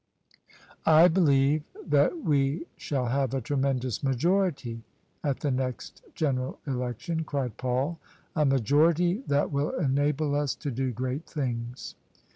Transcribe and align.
"I 1.03 1.07
believe 1.09 1.61
that 1.85 2.23
we 2.23 2.65
shall 2.75 3.05
have 3.05 3.35
a 3.35 3.39
tremendous 3.39 4.01
majority 4.01 4.81
at 5.23 5.41
the 5.41 5.51
next 5.51 6.01
General 6.15 6.57
Election," 6.65 7.23
cried 7.23 7.55
Paul: 7.57 7.99
"a 8.35 8.43
majority 8.43 9.21
that 9.27 9.51
will 9.51 9.69
enable 9.73 10.33
us 10.33 10.55
to 10.55 10.71
do 10.71 10.91
great 10.91 11.27
things." 11.27 11.93